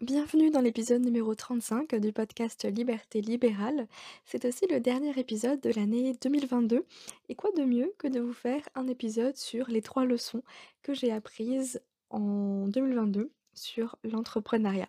Bienvenue 0.00 0.52
dans 0.52 0.60
l'épisode 0.60 1.02
numéro 1.02 1.34
35 1.34 1.96
du 1.96 2.12
podcast 2.12 2.64
Liberté 2.64 3.20
libérale. 3.20 3.88
C'est 4.26 4.44
aussi 4.44 4.64
le 4.70 4.78
dernier 4.78 5.18
épisode 5.18 5.60
de 5.60 5.70
l'année 5.70 6.14
2022. 6.22 6.86
Et 7.28 7.34
quoi 7.34 7.50
de 7.50 7.64
mieux 7.64 7.92
que 7.98 8.06
de 8.06 8.20
vous 8.20 8.32
faire 8.32 8.62
un 8.76 8.86
épisode 8.86 9.36
sur 9.36 9.66
les 9.66 9.82
trois 9.82 10.04
leçons 10.04 10.44
que 10.84 10.94
j'ai 10.94 11.10
apprises 11.10 11.80
en 12.10 12.68
2022 12.68 13.32
sur 13.54 13.96
l'entrepreneuriat. 14.04 14.88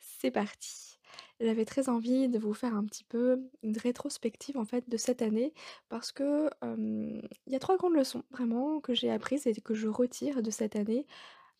C'est 0.00 0.32
parti. 0.32 0.98
J'avais 1.38 1.64
très 1.64 1.88
envie 1.88 2.28
de 2.28 2.40
vous 2.40 2.52
faire 2.52 2.74
un 2.74 2.84
petit 2.84 3.04
peu 3.04 3.40
une 3.62 3.78
rétrospective 3.78 4.56
en 4.56 4.64
fait 4.64 4.88
de 4.88 4.96
cette 4.96 5.22
année 5.22 5.54
parce 5.88 6.10
que 6.10 6.50
il 6.64 7.22
y 7.46 7.54
a 7.54 7.60
trois 7.60 7.76
grandes 7.76 7.94
leçons 7.94 8.24
vraiment 8.32 8.80
que 8.80 8.92
j'ai 8.92 9.08
apprises 9.12 9.46
et 9.46 9.54
que 9.54 9.74
je 9.74 9.86
retire 9.86 10.42
de 10.42 10.50
cette 10.50 10.74
année 10.74 11.06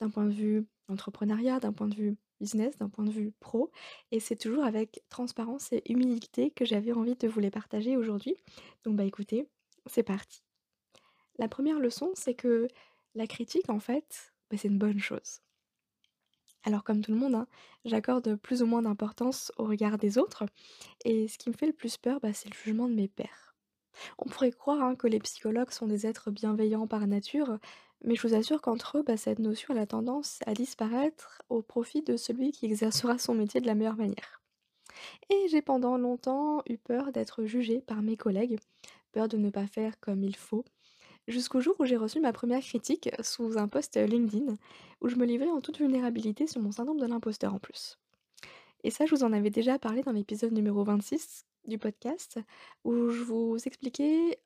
d'un 0.01 0.11
point 0.11 0.25
de 0.25 0.33
vue 0.33 0.67
entrepreneuriat, 0.89 1.61
d'un 1.61 1.73
point 1.73 1.87
de 1.87 1.95
vue 1.95 2.17
d'un 2.79 2.89
point 2.89 3.05
de 3.05 3.11
vue 3.11 3.33
pro. 3.41 3.71
Et 4.11 4.21
c'est 4.21 4.37
toujours 4.37 4.65
avec 4.65 5.03
transparence 5.09 5.73
et 5.73 5.83
humilité 5.91 6.51
que 6.51 6.65
j'avais 6.65 6.93
envie 6.93 7.15
de 7.15 7.29
vous 7.29 7.41
les 7.41 7.51
partager 7.51 7.97
aujourd'hui. 7.97 8.37
Donc 8.85 8.97
bah 8.97 9.05
écoutez, 9.05 9.47
c'est 9.87 10.03
parti. 10.03 10.43
La 11.39 11.49
première 11.49 11.79
leçon, 11.79 12.11
c'est 12.15 12.35
que 12.35 12.69
la 13.15 13.27
critique, 13.27 13.69
en 13.69 13.81
fait, 13.81 14.33
bah, 14.51 14.57
c'est 14.59 14.69
une 14.69 14.79
bonne 14.79 14.99
chose. 14.99 15.41
Alors 16.65 16.85
comme 16.85 17.01
tout 17.01 17.11
le 17.11 17.19
monde, 17.19 17.35
hein, 17.35 17.47
j'accorde 17.85 18.37
plus 18.37 18.63
ou 18.63 18.67
moins 18.67 18.83
d'importance 18.83 19.51
au 19.57 19.65
regard 19.65 19.99
des 19.99 20.19
autres. 20.19 20.45
Et 21.05 21.27
ce 21.29 21.39
qui 21.39 21.49
me 21.49 21.55
fait 21.55 21.67
le 21.67 21.73
plus 21.73 21.97
peur, 21.97 22.21
bah, 22.21 22.33
c'est 22.33 22.49
le 22.49 22.55
jugement 22.55 22.89
de 22.89 22.95
mes 22.95 23.09
pairs. 23.09 23.57
On 24.19 24.29
pourrait 24.29 24.53
croire 24.53 24.83
hein, 24.83 24.95
que 24.95 25.07
les 25.07 25.19
psychologues 25.19 25.71
sont 25.71 25.87
des 25.87 26.07
êtres 26.07 26.31
bienveillants 26.31 26.87
par 26.87 27.07
nature, 27.07 27.59
mais 28.05 28.15
je 28.15 28.27
vous 28.27 28.35
assure 28.35 28.61
qu'entre 28.61 28.99
eux, 28.99 29.03
bah, 29.03 29.17
cette 29.17 29.39
notion 29.39 29.77
a 29.77 29.87
tendance 29.87 30.41
à 30.47 30.55
disparaître 30.55 31.43
au 31.49 31.63
profit 31.63 32.03
de 32.03 32.17
celui 32.17 32.53
qui 32.53 32.67
exercera 32.67 33.19
son 33.19 33.35
métier 33.35 33.61
de 33.61 33.67
la 33.67 33.75
meilleure 33.75 33.97
manière. 33.97 34.41
Et 35.31 35.49
j'ai 35.49 35.63
pendant 35.63 35.97
longtemps 35.97 36.63
eu 36.69 36.79
peur 36.79 37.13
d'être 37.13 37.45
jugée 37.45 37.81
par 37.81 38.03
mes 38.03 38.17
collègues, 38.17 38.59
peur 39.13 39.29
de 39.29 39.37
ne 39.37 39.51
pas 39.51 39.67
faire 39.67 39.99
comme 40.01 40.23
il 40.23 40.37
faut, 40.37 40.65
jusqu'au 41.29 41.61
jour 41.61 41.75
où 41.79 41.85
j'ai 41.85 41.97
reçu 41.97 42.21
ma 42.21 42.33
première 42.33 42.61
critique 42.61 43.11
sous 43.23 43.57
un 43.57 43.69
post 43.69 43.97
LinkedIn, 43.97 44.57
où 45.01 45.09
je 45.09 45.17
me 45.17 45.25
livrais 45.25 45.51
en 45.51 45.61
toute 45.61 45.79
vulnérabilité 45.79 46.47
sur 46.47 46.61
mon 46.61 46.73
syndrome 46.73 47.01
de 47.01 47.07
l'imposteur 47.07 47.55
en 47.55 47.59
plus. 47.59 47.99
Et 48.85 48.91
ça, 48.91 49.07
je 49.07 49.15
vous 49.15 49.23
en 49.23 49.33
avais 49.33 49.51
déjà 49.51 49.79
parlé 49.79 50.03
dans 50.03 50.13
l'épisode 50.13 50.53
numéro 50.53 50.83
26 50.83 51.47
du 51.69 51.79
podcast, 51.79 52.41
où 52.85 53.11
je 53.11 53.23
vous 53.23 53.57
expliquais 53.65 54.41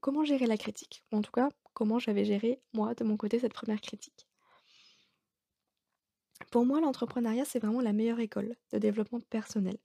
comment 0.00 0.24
gérer 0.24 0.46
la 0.46 0.58
critique, 0.58 1.02
ou 1.12 1.16
en 1.16 1.22
tout 1.22 1.32
cas 1.32 1.48
comment 1.72 1.98
j'avais 1.98 2.24
géré, 2.24 2.60
moi, 2.72 2.94
de 2.94 3.04
mon 3.04 3.16
côté, 3.16 3.38
cette 3.38 3.54
première 3.54 3.80
critique. 3.80 4.26
Pour 6.50 6.64
moi, 6.66 6.80
l'entrepreneuriat, 6.80 7.44
c'est 7.44 7.58
vraiment 7.58 7.80
la 7.80 7.92
meilleure 7.92 8.20
école 8.20 8.56
de 8.72 8.78
développement 8.78 9.20
personnel. 9.20 9.76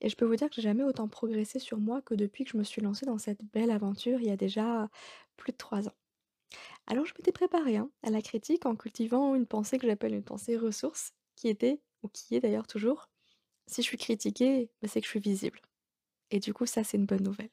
Et 0.00 0.08
je 0.08 0.16
peux 0.16 0.24
vous 0.24 0.36
dire 0.36 0.48
que 0.48 0.56
j'ai 0.56 0.62
jamais 0.62 0.82
autant 0.82 1.08
progressé 1.08 1.58
sur 1.58 1.78
moi 1.78 2.02
que 2.02 2.14
depuis 2.14 2.44
que 2.44 2.50
je 2.50 2.56
me 2.56 2.64
suis 2.64 2.82
lancée 2.82 3.06
dans 3.06 3.18
cette 3.18 3.44
belle 3.52 3.70
aventure 3.70 4.20
il 4.20 4.26
y 4.26 4.30
a 4.30 4.36
déjà 4.36 4.90
plus 5.36 5.52
de 5.52 5.56
trois 5.56 5.88
ans. 5.88 5.94
Alors 6.86 7.06
je 7.06 7.14
m'étais 7.16 7.32
préparée 7.32 7.76
hein, 7.76 7.88
à 8.02 8.10
la 8.10 8.20
critique 8.20 8.66
en 8.66 8.74
cultivant 8.74 9.36
une 9.36 9.46
pensée 9.46 9.78
que 9.78 9.86
j'appelle 9.86 10.14
une 10.14 10.24
pensée 10.24 10.56
ressource, 10.56 11.12
qui 11.36 11.48
était, 11.48 11.80
ou 12.02 12.08
qui 12.08 12.34
est 12.34 12.40
d'ailleurs 12.40 12.66
toujours, 12.66 13.08
si 13.66 13.82
je 13.82 13.86
suis 13.86 13.96
critiquée, 13.96 14.70
c'est 14.84 15.00
que 15.00 15.06
je 15.06 15.10
suis 15.10 15.20
visible. 15.20 15.60
Et 16.30 16.40
du 16.40 16.52
coup, 16.52 16.66
ça, 16.66 16.84
c'est 16.84 16.96
une 16.96 17.06
bonne 17.06 17.22
nouvelle. 17.22 17.50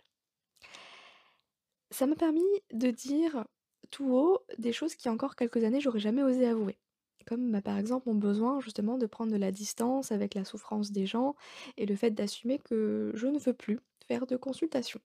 Ça 1.92 2.08
m'a 2.08 2.16
permis 2.16 2.44
de 2.72 2.92
dire 2.92 3.46
tout 3.92 4.14
haut 4.16 4.40
des 4.58 4.74
choses 4.74 4.96
qui, 4.96 5.10
encore 5.10 5.36
quelques 5.36 5.64
années, 5.64 5.82
j'aurais 5.82 6.00
jamais 6.00 6.24
osé 6.24 6.48
avouer. 6.48 6.78
Comme 7.26 7.52
bah, 7.52 7.62
par 7.62 7.78
exemple 7.78 8.10
mon 8.10 8.16
besoin 8.16 8.60
justement 8.62 8.98
de 8.98 9.06
prendre 9.06 9.32
de 9.32 9.38
la 9.38 9.52
distance 9.52 10.12
avec 10.12 10.34
la 10.36 10.46
souffrance 10.46 10.92
des 10.92 11.06
gens 11.06 11.36
et 11.78 11.86
le 11.86 11.96
fait 11.96 12.12
d'assumer 12.12 12.60
que 12.60 13.12
je 13.16 13.28
ne 13.28 13.38
veux 13.40 13.54
plus 13.54 13.80
faire 14.08 14.26
de 14.26 14.36
consultation. 14.38 15.00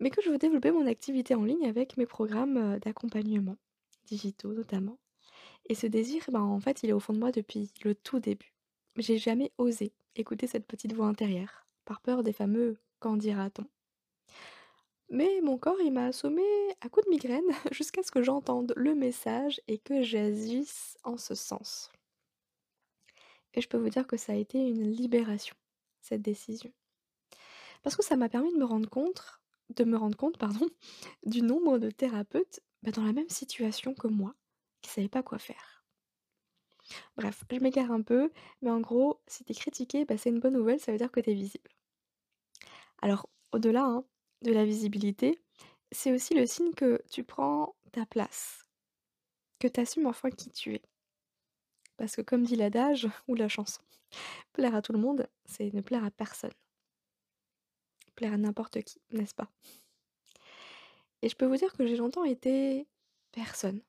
Mais 0.00 0.10
que 0.10 0.22
je 0.22 0.30
veux 0.30 0.38
développer 0.38 0.70
mon 0.70 0.86
activité 0.86 1.34
en 1.34 1.44
ligne 1.44 1.66
avec 1.66 1.96
mes 1.96 2.06
programmes 2.06 2.78
d'accompagnement, 2.80 3.56
digitaux 4.06 4.52
notamment. 4.52 4.98
Et 5.68 5.74
ce 5.74 5.86
désir, 5.86 6.24
bah, 6.32 6.42
en 6.42 6.60
fait, 6.60 6.82
il 6.82 6.90
est 6.90 6.94
au 6.94 7.00
fond 7.00 7.12
de 7.12 7.18
moi 7.20 7.32
depuis 7.32 7.70
le 7.84 7.94
tout 7.94 8.20
début. 8.20 8.54
J'ai 8.96 9.18
jamais 9.18 9.52
osé 9.58 9.92
écouter 10.16 10.46
cette 10.46 10.66
petite 10.66 10.94
voix 10.94 11.06
intérieure, 11.08 11.66
par 11.84 12.00
peur 12.00 12.22
des 12.22 12.32
fameux 12.32 12.78
quand 13.00 13.16
dira-t-on? 13.16 13.66
Mais 15.10 15.40
mon 15.42 15.56
corps, 15.56 15.80
il 15.80 15.92
m'a 15.92 16.06
assommé 16.06 16.42
à 16.80 16.88
coups 16.88 17.06
de 17.06 17.10
migraine 17.10 17.44
jusqu'à 17.72 18.02
ce 18.02 18.10
que 18.10 18.22
j'entende 18.22 18.74
le 18.76 18.94
message 18.94 19.60
et 19.66 19.78
que 19.78 20.02
j'agisse 20.02 20.98
en 21.02 21.16
ce 21.16 21.34
sens. 21.34 21.90
Et 23.54 23.60
je 23.60 23.68
peux 23.68 23.78
vous 23.78 23.88
dire 23.88 24.06
que 24.06 24.16
ça 24.16 24.32
a 24.32 24.36
été 24.36 24.58
une 24.58 24.90
libération, 24.90 25.56
cette 26.00 26.22
décision. 26.22 26.70
Parce 27.82 27.96
que 27.96 28.04
ça 28.04 28.16
m'a 28.16 28.28
permis 28.28 28.52
de 28.52 28.58
me 28.58 28.64
rendre 28.64 28.88
compte, 28.90 29.40
de 29.74 29.84
me 29.84 29.96
rendre 29.96 30.16
compte, 30.16 30.36
pardon, 30.36 30.66
du 31.26 31.42
nombre 31.42 31.78
de 31.78 31.90
thérapeutes 31.90 32.60
bah, 32.82 32.90
dans 32.90 33.02
la 33.02 33.12
même 33.12 33.30
situation 33.30 33.94
que 33.94 34.08
moi, 34.08 34.34
qui 34.82 34.90
ne 34.90 34.94
savaient 34.94 35.08
pas 35.08 35.22
quoi 35.22 35.38
faire. 35.38 35.84
Bref, 37.16 37.44
je 37.50 37.58
m'égare 37.58 37.92
un 37.92 38.02
peu, 38.02 38.30
mais 38.62 38.70
en 38.70 38.80
gros, 38.80 39.20
si 39.26 39.44
t'es 39.44 39.54
critiqué, 39.54 40.04
bah, 40.04 40.18
c'est 40.18 40.30
une 40.30 40.40
bonne 40.40 40.54
nouvelle, 40.54 40.80
ça 40.80 40.92
veut 40.92 40.98
dire 40.98 41.10
que 41.10 41.20
t'es 41.20 41.34
visible. 41.34 41.70
Alors, 43.02 43.28
au-delà, 43.52 43.84
hein, 43.84 44.04
de 44.42 44.52
la 44.52 44.64
visibilité, 44.64 45.40
c'est 45.92 46.12
aussi 46.12 46.34
le 46.34 46.46
signe 46.46 46.72
que 46.74 47.02
tu 47.10 47.24
prends 47.24 47.74
ta 47.92 48.06
place, 48.06 48.66
que 49.58 49.68
tu 49.68 49.80
assumes 49.80 50.06
enfin 50.06 50.30
qui 50.30 50.50
tu 50.50 50.74
es. 50.74 50.82
Parce 51.96 52.14
que 52.14 52.22
comme 52.22 52.44
dit 52.44 52.56
l'adage 52.56 53.08
ou 53.28 53.34
la 53.34 53.48
chanson, 53.48 53.82
plaire 54.52 54.74
à 54.74 54.82
tout 54.82 54.92
le 54.92 54.98
monde, 54.98 55.28
c'est 55.46 55.72
ne 55.74 55.80
plaire 55.80 56.04
à 56.04 56.10
personne. 56.10 56.52
Plaire 58.14 58.32
à 58.32 58.38
n'importe 58.38 58.82
qui, 58.82 59.00
n'est-ce 59.12 59.34
pas? 59.34 59.50
Et 61.22 61.28
je 61.28 61.36
peux 61.36 61.46
vous 61.46 61.56
dire 61.56 61.72
que 61.72 61.86
j'ai 61.86 61.96
longtemps 61.96 62.24
été 62.24 62.86
personne. 63.32 63.80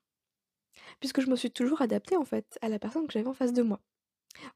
Puisque 0.98 1.20
je 1.20 1.30
me 1.30 1.36
suis 1.36 1.50
toujours 1.50 1.82
adaptée 1.82 2.16
en 2.16 2.24
fait 2.24 2.58
à 2.62 2.68
la 2.68 2.78
personne 2.78 3.06
que 3.06 3.12
j'avais 3.12 3.28
en 3.28 3.34
face 3.34 3.52
de 3.52 3.62
moi. 3.62 3.80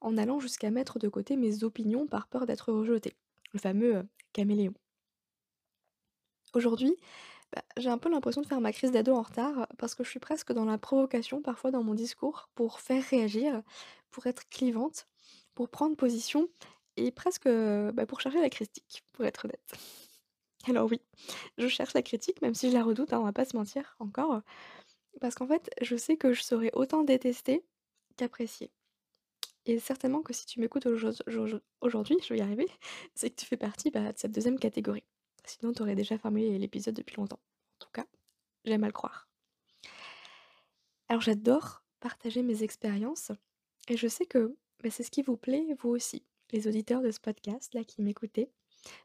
En 0.01 0.17
allant 0.17 0.41
jusqu'à 0.41 0.71
mettre 0.71 0.99
de 0.99 1.09
côté 1.09 1.37
mes 1.37 1.65
opinions 1.65 2.07
par 2.07 2.29
peur 2.29 2.47
d'être 2.47 2.73
rejetée. 2.73 3.15
Le 3.53 3.59
fameux 3.59 3.97
euh, 3.97 4.03
caméléon. 4.33 4.75
Aujourd'hui, 6.55 6.97
bah, 7.55 7.63
j'ai 7.79 7.91
un 7.91 7.99
peu 7.99 8.11
l'impression 8.11 8.43
de 8.43 8.47
faire 8.47 8.61
ma 8.61 8.73
crise 8.73 8.93
d'ado 8.93 9.15
en 9.15 9.23
retard 9.23 9.69
parce 9.79 9.95
que 9.95 10.05
je 10.05 10.11
suis 10.11 10.21
presque 10.21 10.53
dans 10.53 10.65
la 10.65 10.79
provocation 10.79 11.43
parfois 11.43 11.71
dans 11.71 11.83
mon 11.85 11.95
discours 11.95 12.49
pour 12.55 12.81
faire 12.81 13.05
réagir, 13.05 13.63
pour 14.11 14.27
être 14.27 14.49
clivante, 14.51 15.09
pour 15.55 15.69
prendre 15.71 15.97
position 15.97 16.49
et 16.97 17.11
presque 17.13 17.49
bah, 17.49 18.07
pour 18.07 18.21
chercher 18.21 18.41
la 18.41 18.51
critique, 18.51 19.05
pour 19.13 19.25
être 19.27 19.47
honnête. 19.47 19.73
Alors 20.69 20.89
oui, 20.91 21.01
je 21.59 21.69
cherche 21.69 21.95
la 21.95 22.03
critique, 22.03 22.43
même 22.43 22.55
si 22.55 22.71
je 22.71 22.77
la 22.77 22.85
redoute, 22.85 23.13
hein, 23.13 23.21
on 23.21 23.25
va 23.25 23.33
pas 23.33 23.45
se 23.45 23.57
mentir 23.57 23.97
encore, 24.01 24.43
parce 25.21 25.35
qu'en 25.37 25.47
fait, 25.49 25.71
je 25.83 25.97
sais 25.97 26.17
que 26.17 26.33
je 26.35 26.43
serais 26.43 26.71
autant 26.75 27.05
détestée 27.05 27.65
qu'appréciée. 28.17 28.73
Et 29.67 29.79
certainement 29.81 30.23
que 30.23 30.33
si 30.35 30.47
tu 30.47 30.61
m'écoutes 30.61 30.87
aujourd'hui, 30.87 32.19
je 32.23 32.35
vais 32.35 32.41
y 32.41 32.43
arriver, 32.43 32.69
c'est 33.15 33.31
que 33.31 33.37
tu 33.37 33.47
fais 33.47 33.57
partie 33.59 33.91
bah, 33.91 34.13
de 34.13 34.19
cette 34.19 34.33
deuxième 34.33 34.59
catégorie. 34.59 35.05
Sinon, 35.45 35.73
tu 35.73 35.83
aurais 35.83 35.95
déjà 35.95 36.19
fermé 36.19 36.59
l'épisode 36.59 36.95
depuis 36.95 37.17
longtemps. 37.17 37.41
En 37.81 37.85
tout 37.85 37.91
cas, 37.93 38.07
j'aime 38.65 38.85
à 38.85 38.87
le 38.87 38.93
croire. 38.93 39.29
Alors 41.09 41.21
j'adore 41.21 41.83
partager 42.01 42.43
mes 42.43 42.63
expériences 42.63 43.31
et 43.89 43.97
je 43.97 44.09
sais 44.09 44.27
que 44.27 44.57
bah, 44.83 44.91
c'est 44.91 45.03
ce 45.03 45.11
qui 45.11 45.23
vous 45.23 45.37
plaît, 45.37 45.67
vous 45.79 45.91
aussi, 45.91 46.25
les 46.53 46.67
auditeurs 46.67 47.03
de 47.03 47.11
ce 47.11 47.21
podcast 47.21 47.75
là 47.75 47.85
qui 47.85 48.03
m'écoutez. 48.03 48.51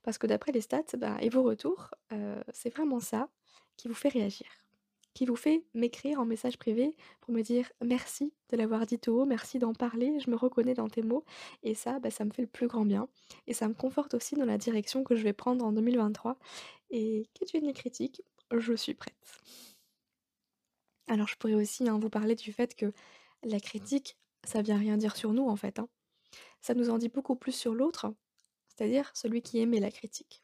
Parce 0.03 0.17
que 0.17 0.27
d'après 0.27 0.51
les 0.51 0.61
stats 0.61 0.97
bah, 0.97 1.17
et 1.21 1.29
vos 1.29 1.43
retours, 1.43 1.89
euh, 2.11 2.41
c'est 2.53 2.69
vraiment 2.69 2.99
ça 2.99 3.29
qui 3.77 3.87
vous 3.87 3.93
fait 3.93 4.09
réagir 4.09 4.47
qui 5.19 5.25
vous 5.25 5.35
fait 5.35 5.65
m'écrire 5.73 6.21
en 6.21 6.25
message 6.25 6.57
privé 6.57 6.95
pour 7.19 7.33
me 7.33 7.41
dire 7.41 7.69
merci 7.83 8.31
de 8.51 8.55
l'avoir 8.55 8.85
dit 8.85 8.97
tout 8.97 9.11
haut, 9.11 9.25
merci 9.25 9.59
d'en 9.59 9.73
parler, 9.73 10.17
je 10.21 10.29
me 10.29 10.37
reconnais 10.37 10.75
dans 10.75 10.87
tes 10.87 11.01
mots. 11.01 11.25
Et 11.61 11.73
ça, 11.75 11.99
bah, 11.99 12.09
ça 12.09 12.23
me 12.23 12.31
fait 12.31 12.43
le 12.43 12.47
plus 12.47 12.67
grand 12.67 12.85
bien. 12.85 13.09
Et 13.45 13.53
ça 13.53 13.67
me 13.67 13.73
conforte 13.73 14.13
aussi 14.13 14.35
dans 14.35 14.45
la 14.45 14.57
direction 14.57 15.03
que 15.03 15.17
je 15.17 15.23
vais 15.23 15.33
prendre 15.33 15.65
en 15.65 15.73
2023. 15.73 16.37
Et 16.91 17.27
que 17.37 17.43
tu 17.43 17.57
aies 17.57 17.59
des 17.59 17.73
critiques, 17.73 18.21
je 18.49 18.73
suis 18.73 18.93
prête. 18.93 19.41
Alors 21.07 21.27
je 21.27 21.35
pourrais 21.35 21.55
aussi 21.55 21.89
hein, 21.89 21.99
vous 21.99 22.09
parler 22.09 22.35
du 22.35 22.53
fait 22.53 22.73
que 22.73 22.93
la 23.43 23.59
critique, 23.59 24.15
ça 24.45 24.61
vient 24.61 24.77
rien 24.77 24.95
dire 24.95 25.17
sur 25.17 25.33
nous 25.33 25.49
en 25.49 25.57
fait. 25.57 25.79
Hein. 25.79 25.89
Ça 26.61 26.75
nous 26.75 26.91
en 26.91 26.97
dit 26.97 27.09
beaucoup 27.09 27.35
plus 27.35 27.51
sur 27.51 27.75
l'autre, 27.75 28.13
c'est-à-dire 28.69 29.11
celui 29.13 29.41
qui 29.41 29.59
émet 29.59 29.81
la 29.81 29.91
critique. 29.91 30.41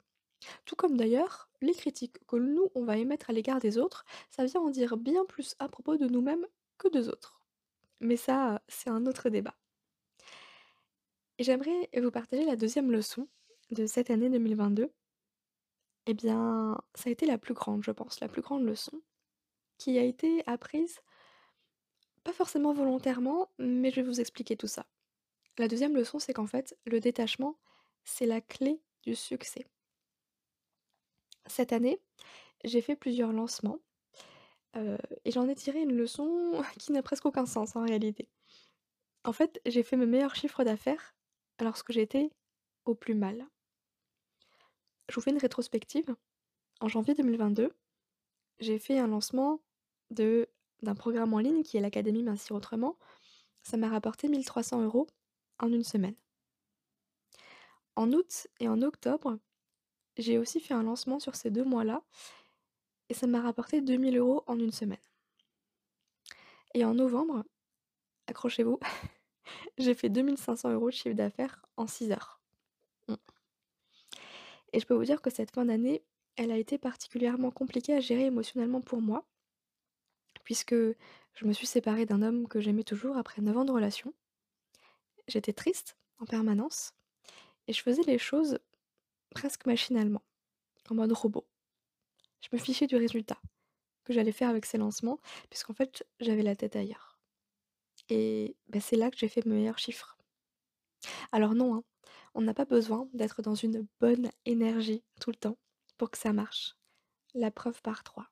Tout 0.66 0.76
comme 0.76 0.98
d'ailleurs, 0.98 1.50
les 1.62 1.74
critiques 1.74 2.18
que 2.28 2.36
nous, 2.36 2.70
on 2.76 2.84
va 2.84 2.98
émettre 2.98 3.30
à 3.30 3.34
l'égard 3.34 3.60
des 3.60 3.78
autres, 3.78 4.06
ça 4.30 4.46
vient 4.46 4.62
en 4.62 4.70
dire 4.70 4.98
bien 4.98 5.26
plus 5.26 5.56
à 5.60 5.68
propos 5.68 5.98
de 5.98 6.08
nous-mêmes 6.08 6.46
que 6.78 6.88
d'eux 6.88 7.10
autres. 7.10 7.42
Mais 8.00 8.18
ça, 8.18 8.62
c'est 8.68 8.90
un 8.90 9.06
autre 9.06 9.30
débat. 9.30 9.56
Et 11.38 11.44
j'aimerais 11.44 11.90
vous 11.98 12.12
partager 12.12 12.46
la 12.46 12.56
deuxième 12.56 12.92
leçon 12.92 13.28
de 13.72 13.86
cette 13.86 14.10
année 14.10 14.30
2022. 14.30 14.92
Et 16.08 16.14
bien, 16.14 16.78
ça 16.94 17.10
a 17.10 17.12
été 17.12 17.26
la 17.26 17.38
plus 17.38 17.54
grande, 17.54 17.84
je 17.84 17.92
pense, 17.92 18.20
la 18.20 18.28
plus 18.28 18.42
grande 18.42 18.64
leçon 18.64 19.02
qui 19.78 19.98
a 19.98 20.04
été 20.04 20.44
apprise 20.48 21.02
pas 22.26 22.34
forcément 22.34 22.74
volontairement, 22.74 23.52
mais 23.60 23.92
je 23.92 23.98
vais 23.98 24.08
vous 24.08 24.20
expliquer 24.20 24.58
tout 24.58 24.68
ça. 24.68 24.88
La 25.58 25.68
deuxième 25.68 25.96
leçon, 25.96 26.18
c'est 26.20 26.34
qu'en 26.34 26.48
fait, 26.48 26.76
le 26.86 27.00
détachement, 27.00 27.56
c'est 28.04 28.26
la 28.26 28.42
clé 28.42 28.82
du 29.04 29.16
succès. 29.16 29.68
Cette 31.48 31.74
année, 31.74 32.00
j'ai 32.64 32.82
fait 32.82 32.96
plusieurs 32.96 33.32
lancements, 33.32 33.80
et 35.24 35.32
j'en 35.32 35.48
ai 35.48 35.56
tiré 35.56 35.80
une 35.82 35.96
leçon 35.96 36.62
qui 36.80 36.92
n'a 36.92 37.02
presque 37.02 37.26
aucun 37.26 37.46
sens 37.46 37.76
en 37.76 37.84
réalité. 37.84 38.28
En 39.24 39.34
fait, 39.34 39.60
j'ai 39.66 39.84
fait 39.84 39.98
mes 39.98 40.06
meilleurs 40.06 40.36
chiffres 40.36 40.64
d'affaires 40.64 41.16
lorsque 41.62 41.92
j'étais 41.92 42.30
au 42.86 42.94
plus 42.94 43.16
mal. 43.16 43.48
Je 45.10 45.16
vous 45.16 45.22
fais 45.22 45.32
une 45.32 45.38
rétrospective. 45.38 46.16
En 46.82 46.88
janvier 46.88 47.14
2022, 47.16 47.72
j'ai 48.60 48.80
fait 48.80 49.00
un 49.00 49.08
lancement 49.08 49.62
d'un 50.12 50.96
programme 50.96 51.34
en 51.34 51.40
ligne 51.40 51.64
qui 51.64 51.78
est 51.78 51.82
l'académie 51.82 52.24
Mincir 52.24 52.56
autrement. 52.56 52.98
Ça 53.64 53.78
m'a 53.78 53.90
rapporté 53.90 54.28
1 54.28 54.42
300 54.42 54.86
€ 54.88 55.08
en 55.60 55.72
une 55.72 55.84
semaine. 55.84 56.16
En 57.96 58.12
août 58.12 58.48
et 58.60 58.68
en 58.68 58.82
octobre, 58.82 59.40
j'ai 60.18 60.38
aussi 60.38 60.60
fait 60.60 60.74
un 60.74 60.84
lancement 60.84 61.20
sur 61.20 61.36
ces 61.36 61.50
2 61.50 61.64
mois-là 61.64 62.02
et 63.10 63.14
ça 63.14 63.28
m'a 63.28 63.42
rapporté 63.42 63.82
2 63.82 64.12
000 64.12 64.40
€ 64.40 64.44
en 64.48 64.60
une 64.60 64.72
semaine. 64.72 64.98
Et 66.74 66.84
en 66.84 66.94
novembre, 66.94 67.44
accrochez-vous, 68.28 68.80
j'ai 69.78 69.94
fait 69.94 70.10
2 70.10 70.36
500 70.36 70.70
€ 70.70 70.86
de 70.86 70.92
chiffre 70.92 71.16
d'affaires 71.16 71.62
en 71.78 71.88
6 71.88 72.12
heures. 72.12 72.42
Mmh. 73.08 73.16
Et 74.74 74.80
je 74.80 74.86
peux 74.86 74.96
vous 74.96 75.06
dire 75.06 75.22
que 75.22 75.30
cette 75.30 75.52
fin 75.52 75.66
d'année, 75.66 76.04
elle 76.36 76.52
a 76.52 76.58
été 76.58 76.78
particulièrement 76.78 77.52
compliquée 77.52 77.94
à 77.94 78.00
gérer 78.00 78.26
émotionnellement 78.26 78.82
pour 78.82 79.02
moi 79.02 79.26
puisque 80.46 80.76
je 80.76 81.46
me 81.46 81.52
suis 81.52 81.68
séparée 81.68 82.06
d'un 82.06 82.22
homme 82.22 82.48
que 82.48 82.62
j'aimais 82.62 82.84
toujours 82.84 83.18
après 83.18 83.42
9 83.42 83.58
ans 83.58 83.66
de 83.66 83.72
relation. 83.72 84.14
J'étais 85.28 85.52
triste 85.52 85.98
en 86.20 86.26
permanence 86.26 86.94
et 87.68 87.74
je 87.74 87.82
faisais 87.82 88.04
les 88.04 88.20
choses 88.20 88.60
presque 89.36 89.68
machinalement, 89.68 90.24
en 90.90 90.96
mode 90.96 91.12
robot. 91.12 91.46
Je 92.42 92.50
me 92.52 92.58
fichais 92.58 92.88
du 92.88 92.96
résultat 92.96 93.40
que 94.06 94.14
j'allais 94.14 94.32
faire 94.32 94.50
avec 94.50 94.66
ces 94.66 94.78
lancements, 94.80 95.20
puisqu'en 95.50 95.74
fait, 95.74 96.08
j'avais 96.20 96.44
la 96.44 96.56
tête 96.56 96.76
ailleurs. 96.76 97.20
Et 98.10 98.56
bah, 98.70 98.80
c'est 98.80 98.96
là 98.96 99.12
que 99.12 99.18
j'ai 99.18 99.28
fait 99.28 99.46
mes 99.46 99.56
meilleurs 99.56 99.80
chiffres. 99.80 100.18
Alors 101.32 101.54
non, 101.56 101.76
hein, 101.76 101.84
on 102.34 102.42
n'a 102.42 102.54
pas 102.54 102.66
besoin 102.66 103.08
d'être 103.14 103.42
dans 103.42 103.56
une 103.56 103.88
bonne 104.00 104.30
énergie 104.46 105.04
tout 105.20 105.32
le 105.32 105.36
temps 105.36 105.58
pour 105.98 106.12
que 106.12 106.18
ça 106.18 106.34
marche. 106.34 106.76
La 107.34 107.52
preuve 107.52 107.82
par 107.82 108.04
trois. 108.04 108.30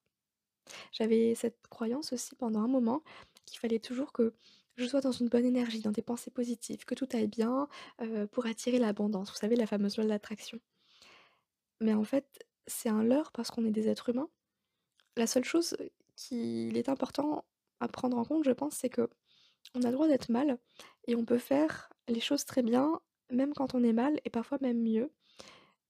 J'avais 0.91 1.35
cette 1.35 1.67
croyance 1.69 2.13
aussi 2.13 2.35
pendant 2.35 2.61
un 2.61 2.67
moment 2.67 3.03
qu'il 3.45 3.59
fallait 3.59 3.79
toujours 3.79 4.13
que 4.13 4.33
je 4.77 4.85
sois 4.85 5.01
dans 5.01 5.11
une 5.11 5.27
bonne 5.29 5.45
énergie, 5.45 5.81
dans 5.81 5.91
des 5.91 6.01
pensées 6.01 6.31
positives, 6.31 6.85
que 6.85 6.95
tout 6.95 7.09
aille 7.13 7.27
bien, 7.27 7.67
heu, 8.01 8.27
pour 8.27 8.45
attirer 8.45 8.79
l'abondance. 8.79 9.31
Vous 9.31 9.38
savez, 9.38 9.55
la 9.55 9.67
fameuse 9.67 9.97
loi 9.97 10.05
de 10.05 10.09
l'attraction. 10.09 10.59
Mais 11.83 11.94
en 11.94 12.06
fait, 12.06 12.25
c'est 12.65 12.88
un 12.88 13.03
leurre 13.03 13.33
parce 13.33 13.51
qu'on 13.51 13.65
est 13.65 13.71
des 13.71 13.89
êtres 13.89 14.07
humains. 14.07 14.30
La 15.18 15.27
seule 15.27 15.44
chose 15.44 15.75
qu'il 16.15 16.77
est 16.77 16.88
important 16.88 17.44
à 17.81 17.89
prendre 17.89 18.18
en 18.18 18.24
compte, 18.24 18.45
je 18.45 18.51
pense, 18.51 18.75
c'est 18.75 18.89
qu'on 18.89 19.81
a 19.83 19.88
le 19.88 19.91
droit 19.91 20.07
d'être 20.07 20.30
mal 20.30 20.57
et 21.07 21.15
on 21.15 21.25
peut 21.25 21.38
faire 21.38 21.91
les 22.07 22.21
choses 22.21 22.45
très 22.45 22.63
bien, 22.63 23.01
même 23.30 23.53
quand 23.53 23.75
on 23.75 23.83
est 23.83 23.91
mal 23.91 24.18
et 24.24 24.30
parfois 24.30 24.59
même 24.62 24.81
mieux. 24.81 25.12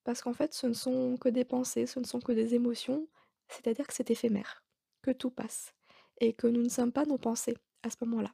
Parce 0.03 0.23
qu'en 0.23 0.33
fait, 0.33 0.55
ce 0.55 0.65
ne 0.65 0.73
sont 0.73 1.15
que 1.17 1.29
des 1.29 1.45
pensées, 1.45 1.85
ce 1.85 1.99
ne 1.99 2.05
sont 2.05 2.19
que 2.19 2.31
des 2.31 2.55
émotions, 2.55 3.07
c'est-à-dire 3.47 3.85
que 3.85 3.93
c'est 3.93 4.09
éphémère, 4.09 4.63
que 5.03 5.11
tout 5.11 5.29
passe 5.29 5.75
et 6.19 6.33
que 6.33 6.47
nous 6.47 6.63
ne 6.63 6.69
sommes 6.69 6.91
pas 6.91 7.05
nos 7.05 7.19
pensées 7.19 7.55
à 7.83 7.91
ce 7.91 7.97
moment-là. 8.01 8.33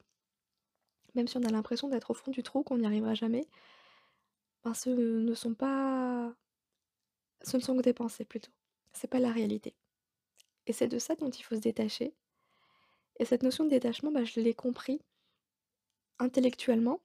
Même 1.13 1.27
si 1.27 1.35
on 1.35 1.43
a 1.43 1.51
l'impression 1.51 1.89
d'être 1.89 2.11
au 2.11 2.13
fond 2.13 2.31
du 2.31 2.41
trou, 2.41 2.63
qu'on 2.63 2.77
n'y 2.77 2.85
arrivera 2.85 3.15
jamais, 3.15 3.49
ben 4.63 4.73
ce 4.73 4.89
ne 4.89 5.33
sont 5.33 5.55
pas 5.55 6.33
ce 7.43 7.57
ne 7.57 7.61
sont 7.61 7.75
que 7.77 7.81
des 7.81 7.93
pensées 7.93 8.25
plutôt. 8.25 8.51
C'est 8.93 9.09
pas 9.09 9.19
la 9.19 9.31
réalité. 9.31 9.75
Et 10.67 10.73
c'est 10.73 10.87
de 10.87 10.99
ça 10.99 11.15
dont 11.15 11.29
il 11.29 11.43
faut 11.43 11.55
se 11.55 11.61
détacher. 11.61 12.13
Et 13.19 13.25
cette 13.25 13.43
notion 13.43 13.65
de 13.65 13.69
détachement, 13.69 14.11
bah, 14.11 14.23
je 14.23 14.39
l'ai 14.39 14.53
compris 14.53 15.01
intellectuellement, 16.19 17.01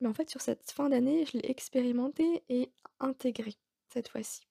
mais 0.00 0.08
en 0.08 0.14
fait 0.14 0.30
sur 0.30 0.40
cette 0.40 0.70
fin 0.70 0.88
d'année, 0.88 1.26
je 1.26 1.38
l'ai 1.38 1.50
expérimenté 1.50 2.42
et 2.48 2.70
intégré 3.00 3.54
cette 3.88 4.08
fois-ci. 4.08 4.42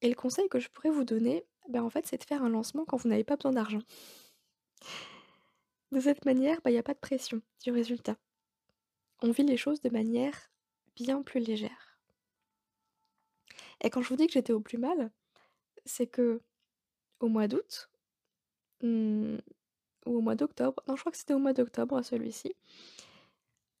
Et 0.00 0.08
le 0.08 0.14
conseil 0.14 0.48
que 0.48 0.60
je 0.60 0.68
pourrais 0.68 0.90
vous 0.90 1.04
donner, 1.04 1.46
bah, 1.68 1.82
en 1.82 1.90
fait, 1.90 2.06
c'est 2.06 2.18
de 2.18 2.24
faire 2.24 2.42
un 2.42 2.50
lancement 2.50 2.84
quand 2.84 2.98
vous 2.98 3.08
n'avez 3.08 3.24
pas 3.24 3.36
besoin 3.36 3.52
d'argent. 3.52 3.80
De 5.92 6.00
cette 6.00 6.24
manière, 6.24 6.60
bah, 6.62 6.70
il 6.70 6.74
y 6.74 6.78
a 6.78 6.82
pas 6.82 6.92
de 6.94 6.98
pression 6.98 7.40
du 7.62 7.70
résultat. 7.70 8.16
On 9.22 9.30
vit 9.30 9.44
les 9.44 9.56
choses 9.56 9.80
de 9.80 9.88
manière 9.88 10.50
bien 10.94 11.22
plus 11.22 11.40
légère. 11.40 11.83
Et 13.80 13.90
quand 13.90 14.02
je 14.02 14.08
vous 14.08 14.16
dis 14.16 14.26
que 14.26 14.32
j'étais 14.32 14.52
au 14.52 14.60
plus 14.60 14.78
mal, 14.78 15.10
c'est 15.84 16.06
que 16.06 16.40
au 17.20 17.28
mois 17.28 17.48
d'août, 17.48 17.90
mmh, 18.82 19.36
ou 20.06 20.16
au 20.18 20.20
mois 20.20 20.34
d'octobre, 20.34 20.82
non 20.88 20.96
je 20.96 21.00
crois 21.00 21.12
que 21.12 21.18
c'était 21.18 21.34
au 21.34 21.38
mois 21.38 21.52
d'octobre 21.52 22.02
celui-ci, 22.02 22.54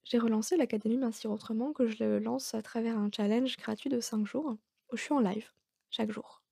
j'ai 0.04 0.18
relancé 0.18 0.56
l'académie 0.56 0.98
Mincir 0.98 1.30
autrement 1.30 1.72
que 1.72 1.86
je 1.88 2.04
le 2.04 2.18
lance 2.18 2.54
à 2.54 2.62
travers 2.62 2.98
un 2.98 3.10
challenge 3.14 3.56
gratuit 3.56 3.90
de 3.90 4.00
5 4.00 4.26
jours, 4.26 4.56
où 4.92 4.96
je 4.96 5.02
suis 5.02 5.14
en 5.14 5.20
live 5.20 5.50
chaque 5.90 6.10
jour. 6.10 6.42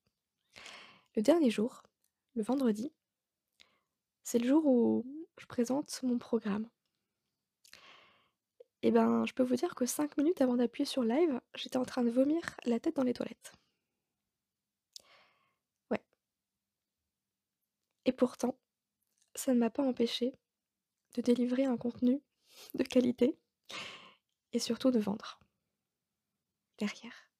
Le 1.17 1.23
dernier 1.23 1.50
jour, 1.50 1.83
le 2.35 2.43
vendredi, 2.43 2.93
c'est 4.23 4.39
le 4.39 4.47
jour 4.49 4.65
où 4.67 5.05
je 5.39 5.47
présente 5.47 6.00
mon 6.03 6.19
programme. 6.19 6.69
Et 8.82 8.90
ben, 8.90 9.25
je 9.26 9.32
peux 9.32 9.43
vous 9.43 9.56
dire 9.56 9.75
que 9.75 9.87
5 9.87 10.17
minutes 10.19 10.40
avant 10.43 10.56
d'appuyer 10.56 10.84
sur 10.84 11.02
live, 11.02 11.40
j'étais 11.55 11.79
en 11.79 11.84
train 11.84 12.05
de 12.05 12.11
vomir 12.11 12.40
la 12.64 12.79
tête 12.81 12.96
dans 12.96 13.02
les 13.02 13.14
toilettes. 13.14 13.52
Ouais. 15.90 16.02
Et 18.05 18.12
pourtant, 18.12 18.56
ça 19.34 19.55
ne 19.55 19.58
m'a 19.60 19.70
pas 19.70 19.82
empêché 19.82 20.34
de 21.15 21.22
délivrer 21.22 21.65
un 21.67 21.77
contenu 21.77 22.22
de 22.74 22.84
qualité 22.84 23.39
et 24.53 24.58
surtout 24.58 24.91
de 24.91 24.98
vendre. 25.01 25.39
Derrière. 26.79 27.31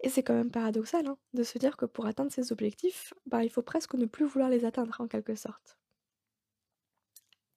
Et 0.00 0.10
c'est 0.10 0.22
quand 0.22 0.34
même 0.34 0.50
paradoxal, 0.50 1.06
hein, 1.06 1.16
de 1.32 1.42
se 1.42 1.56
dire 1.58 1.78
que 1.78 1.86
pour 1.86 2.04
atteindre 2.06 2.30
ses 2.30 2.52
objectifs, 2.52 3.14
bah, 3.24 3.42
il 3.44 3.48
faut 3.50 3.62
presque 3.62 3.94
ne 3.94 4.04
plus 4.06 4.26
vouloir 4.26 4.50
les 4.50 4.64
atteindre 4.66 5.00
en 5.00 5.08
quelque 5.08 5.34
sorte. 5.34 5.78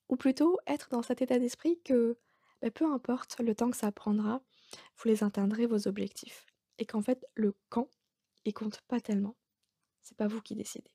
Ou 0.09 0.15
plutôt 0.15 0.59
être 0.67 0.89
dans 0.89 1.01
cet 1.01 1.21
état 1.21 1.39
d'esprit 1.39 1.79
que, 1.83 2.17
bah, 2.61 2.71
peu 2.71 2.85
importe 2.85 3.39
le 3.39 3.55
temps 3.55 3.71
que 3.71 3.77
ça 3.77 3.91
prendra, 3.91 4.41
vous 4.97 5.09
les 5.09 5.23
atteindrez 5.23 5.65
vos 5.65 5.87
objectifs. 5.87 6.45
Et 6.77 6.85
qu'en 6.85 7.01
fait, 7.01 7.25
le 7.35 7.55
quand, 7.69 7.89
il 8.45 8.53
compte 8.53 8.81
pas 8.87 9.01
tellement. 9.01 9.35
C'est 10.01 10.17
pas 10.17 10.27
vous 10.27 10.41
qui 10.41 10.55
décidez. 10.55 10.91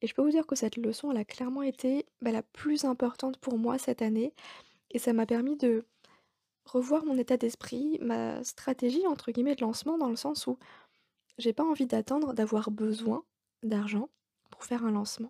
Et 0.00 0.06
je 0.06 0.14
peux 0.14 0.22
vous 0.22 0.30
dire 0.30 0.46
que 0.46 0.56
cette 0.56 0.76
leçon, 0.76 1.10
elle 1.10 1.18
a 1.18 1.24
clairement 1.24 1.62
été 1.62 2.06
bah, 2.20 2.32
la 2.32 2.42
plus 2.42 2.84
importante 2.84 3.38
pour 3.38 3.58
moi 3.58 3.78
cette 3.78 4.02
année. 4.02 4.34
Et 4.90 4.98
ça 4.98 5.12
m'a 5.12 5.26
permis 5.26 5.56
de 5.56 5.84
revoir 6.64 7.04
mon 7.04 7.16
état 7.18 7.36
d'esprit, 7.36 7.98
ma 8.00 8.42
stratégie 8.44 9.06
entre 9.06 9.30
guillemets 9.30 9.54
de 9.54 9.60
lancement 9.62 9.98
dans 9.98 10.08
le 10.08 10.16
sens 10.16 10.46
où 10.46 10.58
j'ai 11.38 11.52
pas 11.52 11.64
envie 11.64 11.86
d'attendre 11.86 12.32
d'avoir 12.34 12.70
besoin 12.70 13.24
d'argent 13.62 14.08
pour 14.50 14.64
faire 14.64 14.84
un 14.84 14.90
lancement. 14.90 15.28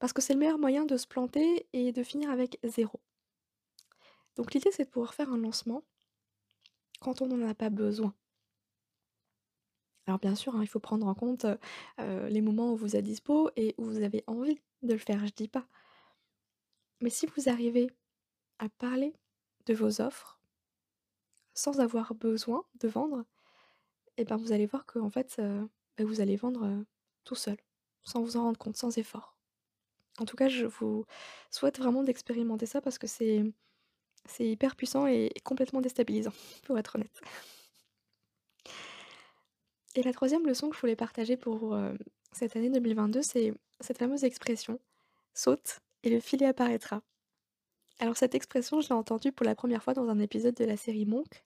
Parce 0.00 0.12
que 0.12 0.20
c'est 0.20 0.32
le 0.32 0.40
meilleur 0.40 0.58
moyen 0.58 0.84
de 0.84 0.96
se 0.96 1.06
planter 1.06 1.68
et 1.72 1.92
de 1.92 2.02
finir 2.02 2.30
avec 2.30 2.58
zéro. 2.64 2.98
Donc 4.34 4.52
l'idée 4.52 4.72
c'est 4.72 4.84
de 4.84 4.90
pouvoir 4.90 5.14
faire 5.14 5.30
un 5.30 5.38
lancement 5.38 5.84
quand 7.00 7.22
on 7.22 7.28
n'en 7.28 7.48
a 7.48 7.54
pas 7.54 7.70
besoin. 7.70 8.14
Alors 10.06 10.18
bien 10.18 10.34
sûr, 10.34 10.56
hein, 10.56 10.62
il 10.62 10.66
faut 10.66 10.80
prendre 10.80 11.06
en 11.06 11.14
compte 11.14 11.46
euh, 12.00 12.28
les 12.28 12.40
moments 12.40 12.72
où 12.72 12.76
vous 12.76 12.96
êtes 12.96 13.04
dispo 13.04 13.50
et 13.54 13.74
où 13.78 13.84
vous 13.84 14.02
avez 14.02 14.24
envie 14.26 14.58
de 14.82 14.94
le 14.94 14.98
faire, 14.98 15.24
je 15.24 15.32
dis 15.32 15.48
pas. 15.48 15.66
Mais 17.00 17.10
si 17.10 17.26
vous 17.26 17.48
arrivez 17.48 17.90
à 18.58 18.68
parler 18.68 19.14
de 19.66 19.74
vos 19.74 20.00
offres, 20.00 20.40
sans 21.54 21.80
avoir 21.80 22.14
besoin 22.14 22.64
de 22.80 22.88
vendre, 22.88 23.24
et 24.16 24.24
ben 24.24 24.36
vous 24.36 24.52
allez 24.52 24.66
voir 24.66 24.84
que 24.86 24.98
fait, 25.10 25.36
euh, 25.38 25.64
bah, 25.96 26.04
vous 26.04 26.20
allez 26.20 26.36
vendre 26.36 26.64
euh, 26.64 26.82
tout 27.24 27.34
seul, 27.34 27.56
sans 28.02 28.22
vous 28.22 28.36
en 28.36 28.44
rendre 28.44 28.58
compte, 28.58 28.76
sans 28.76 28.96
effort. 28.98 29.39
En 30.20 30.26
tout 30.26 30.36
cas, 30.36 30.48
je 30.48 30.66
vous 30.66 31.06
souhaite 31.50 31.78
vraiment 31.78 32.02
d'expérimenter 32.02 32.66
ça 32.66 32.82
parce 32.82 32.98
que 32.98 33.06
c'est 33.06 33.42
hyper 34.38 34.76
puissant 34.76 35.06
et 35.06 35.32
complètement 35.44 35.80
déstabilisant, 35.80 36.32
pour 36.64 36.78
être 36.78 36.96
honnête. 36.96 37.20
Et 39.96 40.02
la 40.02 40.12
troisième 40.12 40.46
leçon 40.46 40.68
que 40.68 40.76
je 40.76 40.80
voulais 40.80 40.94
partager 40.94 41.36
pour, 41.38 41.74
heu, 41.74 41.96
cette 42.32 42.54
année 42.54 42.70
2022, 42.70 43.22
c'est 43.22 43.54
cette 43.80 43.98
fameuse 43.98 44.24
expression: 44.24 44.78
«Saute 45.34 45.80
et 46.02 46.10
le 46.10 46.20
filet 46.20 46.46
apparaîtra». 46.46 47.02
Alors 47.98 48.16
cette 48.16 48.34
expression, 48.34 48.82
je 48.82 48.88
l'ai 48.88 48.94
entendue 48.94 49.32
pour 49.32 49.46
la 49.46 49.54
première 49.54 49.82
fois 49.82 49.94
dans 49.94 50.08
un 50.08 50.18
épisode 50.18 50.54
de 50.54 50.64
la 50.64 50.76
série 50.76 51.06
Monk 51.06 51.44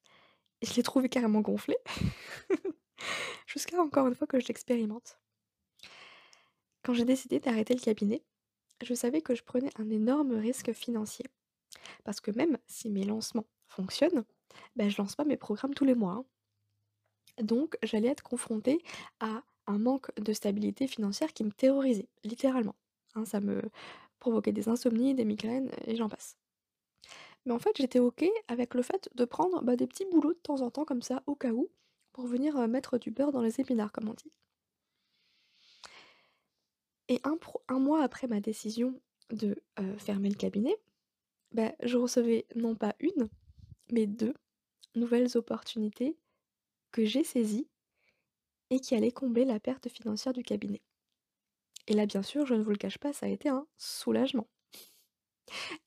et 0.63 0.67
je 0.67 0.75
l'ai 0.75 0.83
trouvée 0.83 1.09
carrément 1.09 1.41
gonflée, 1.43 1.79
jusqu'à 3.47 3.81
encore 3.81 4.09
une 4.09 4.15
fois 4.17 4.27
que 4.27 4.41
je 4.41 4.49
l'expérimente. 4.49 5.19
Quand 6.83 6.95
j'ai 6.95 7.05
décidé 7.05 7.41
d'arrêter 7.41 7.75
le 7.75 7.81
cabinet, 7.81 8.23
je 8.83 8.95
savais 8.95 9.23
que 9.23 9.35
je 9.35 9.43
prenais 9.45 9.71
un 9.79 9.91
énorme 9.91 10.33
risque 10.35 10.73
financier. 10.73 11.27
Parce 12.05 12.21
que 12.21 12.31
même 12.33 12.59
si 12.69 12.91
mes 12.91 13.05
lancements 13.05 13.47
fonctionnent, 13.69 14.25
bah, 14.77 14.89
je 14.91 14.99
lance 14.99 15.17
pas 15.17 15.25
mes 15.25 15.37
programmes 15.39 15.75
tous 15.75 15.85
les 15.87 15.95
mois, 15.97 16.13
hein. 16.15 16.27
Donc 17.41 17.77
j'allais 17.83 18.09
être 18.09 18.23
confrontée 18.23 18.83
à 19.21 19.43
un 19.67 19.79
manque 19.79 20.11
de 20.21 20.33
stabilité 20.33 20.87
financière 20.87 21.33
qui 21.33 21.45
me 21.45 21.53
terrorisait, 21.53 22.09
littéralement, 22.25 22.75
hein. 23.15 23.25
Ça 23.25 23.41
me 23.41 23.63
provoquait 24.21 24.53
des 24.53 24.69
insomnies, 24.69 25.15
des 25.15 25.25
migraines 25.25 25.71
et 25.87 25.97
j'en 25.97 26.09
passe. 26.09 26.37
Mais 27.47 27.53
en 27.53 27.59
fait, 27.59 27.77
j'étais 27.77 27.99
OK 28.01 28.25
avec 28.49 28.75
le 28.75 28.83
fait 28.83 29.09
de 29.15 29.25
prendre, 29.25 29.63
bah, 29.63 29.77
des 29.77 29.87
petits 29.87 30.05
boulots 30.11 30.33
de 30.35 30.39
temps 30.39 30.61
en 30.61 30.71
temps 30.71 30.85
comme 30.85 31.03
ça, 31.03 31.23
au 31.27 31.35
cas 31.35 31.53
où, 31.53 31.71
pour 32.13 32.27
venir, 32.27 32.57
heu, 32.59 32.67
mettre 32.69 32.99
du 32.99 33.11
beurre 33.11 33.33
dans 33.33 33.41
les 33.43 33.61
épinards, 33.61 33.93
comme 33.93 34.09
on 34.09 34.15
dit. 34.15 34.31
Et 37.09 37.21
un 37.69 37.79
mois 37.79 38.03
après 38.03 38.27
ma 38.27 38.41
décision 38.41 38.99
de, 39.31 39.57
fermer 39.99 40.29
le 40.29 40.37
cabinet, 40.37 40.77
bah, 41.53 41.73
je 41.83 41.97
recevais 41.97 42.47
non 42.57 42.75
pas 42.75 42.95
une, 43.01 43.29
mais 43.93 44.07
2 44.07 44.35
nouvelles 44.95 45.37
opportunités 45.37 46.17
que 46.93 47.05
j'ai 47.05 47.25
saisies 47.25 47.69
et 48.71 48.81
qui 48.81 48.95
allaient 48.95 49.13
combler 49.13 49.45
la 49.45 49.61
perte 49.61 49.89
financière 49.89 50.33
du 50.33 50.43
cabinet. 50.43 50.81
Et 51.87 51.93
là, 51.93 52.07
bien 52.07 52.23
sûr, 52.23 52.47
je 52.47 52.55
ne 52.55 52.63
vous 52.63 52.71
le 52.71 52.77
cache 52.77 52.99
pas, 52.99 53.13
ça 53.13 53.27
a 53.27 53.29
été 53.29 53.49
un 53.49 53.67
soulagement. 53.77 54.49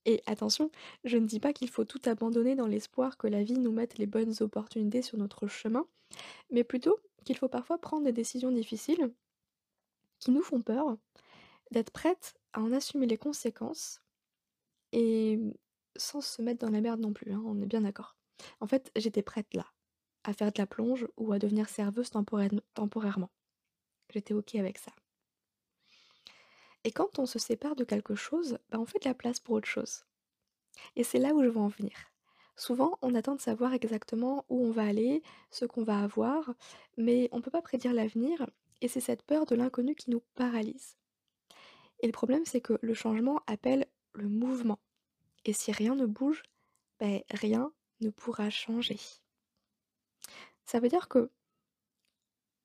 Et 0.05 0.21
attention, 0.27 0.71
je 1.03 1.17
ne 1.17 1.25
dis 1.25 1.39
pas 1.39 1.53
qu'il 1.53 1.69
faut 1.69 1.85
tout 1.85 2.01
abandonner 2.05 2.55
dans 2.55 2.67
l'espoir 2.67 3.17
que 3.17 3.27
la 3.27 3.43
vie 3.43 3.57
nous 3.57 3.71
mette 3.71 3.97
les 3.97 4.05
bonnes 4.05 4.35
opportunités 4.41 5.01
sur 5.01 5.17
notre 5.17 5.47
chemin, 5.47 5.87
mais 6.51 6.63
plutôt 6.63 6.99
qu'il 7.25 7.37
faut 7.37 7.49
parfois 7.49 7.79
prendre 7.79 8.05
des 8.05 8.13
décisions 8.13 8.51
difficiles 8.51 9.11
qui 10.19 10.31
nous 10.31 10.41
font 10.41 10.61
peur, 10.61 10.97
d'être 11.71 11.91
prête 11.91 12.35
à 12.53 12.61
en 12.61 12.71
assumer 12.71 13.05
les 13.05 13.17
conséquences 13.17 14.01
et 14.91 15.37
mmh, 15.37 15.53
sans 15.95 16.21
se 16.21 16.41
mettre 16.41 16.65
dans 16.65 16.71
la 16.71 16.81
merde 16.81 16.99
non 16.99 17.13
plus, 17.13 17.33
hein, 17.33 17.43
on 17.45 17.61
est 17.61 17.65
bien 17.65 17.81
d'accord. 17.81 18.15
En 18.59 18.67
fait, 18.67 18.91
j'étais 18.95 19.23
prête 19.23 19.53
là, 19.53 19.65
à 20.23 20.33
faire 20.33 20.51
de 20.51 20.59
la 20.59 20.67
plonge 20.67 21.07
ou 21.17 21.33
à 21.33 21.39
devenir 21.39 21.69
serveuse 21.69 22.11
temporairement. 22.11 23.31
J'étais 24.13 24.33
OK 24.33 24.55
avec 24.55 24.77
ça. 24.77 24.91
Et 26.83 26.91
quand 26.91 27.19
on 27.19 27.25
se 27.25 27.39
sépare 27.39 27.75
de 27.75 27.83
quelque 27.83 28.15
chose, 28.15 28.59
bah, 28.69 28.79
on 28.79 28.85
fait 28.85 28.99
de 28.99 29.09
la 29.09 29.15
place 29.15 29.39
pour 29.39 29.55
autre 29.55 29.67
chose. 29.67 30.05
Et 30.95 31.03
c'est 31.03 31.19
là 31.19 31.33
où 31.33 31.43
je 31.43 31.49
veux 31.49 31.59
en 31.59 31.67
venir. 31.67 31.95
Souvent, 32.55 32.97
on 33.01 33.13
attend 33.13 33.35
de 33.35 33.41
savoir 33.41 33.73
exactement 33.73 34.45
où 34.49 34.65
on 34.65 34.71
va 34.71 34.85
aller, 34.85 35.21
ce 35.51 35.65
qu'on 35.65 35.83
va 35.83 35.99
avoir, 35.99 36.53
mais 36.95 37.29
on 37.31 37.37
ne 37.37 37.41
peut 37.41 37.51
pas 37.51 37.61
prédire 37.61 37.93
l'avenir 37.93 38.47
et 38.81 38.87
c'est 38.87 38.99
cette 38.99 39.23
peur 39.23 39.45
de 39.45 39.55
l'inconnu 39.55 39.95
qui 39.95 40.09
nous 40.09 40.21
paralyse. 40.35 40.97
Et 41.99 42.05
le 42.05 42.11
problème, 42.11 42.45
c'est 42.45 42.61
que 42.61 42.77
le 42.81 42.93
changement 42.93 43.41
appelle 43.47 43.87
le 44.13 44.29
mouvement. 44.29 44.79
Et 45.45 45.53
si 45.53 45.71
rien 45.71 45.95
ne 45.95 46.05
bouge, 46.05 46.43
ben, 46.99 47.21
rien 47.31 47.71
ne 48.01 48.09
pourra 48.09 48.49
changer. 48.49 48.99
Ça 50.65 50.79
veut 50.79 50.89
dire 50.89 51.07
que 51.07 51.31